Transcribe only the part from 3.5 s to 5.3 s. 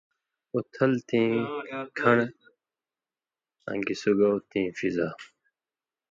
آں گی سُگاؤ تیں فضا